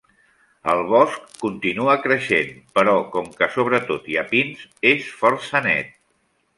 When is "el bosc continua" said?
0.71-1.95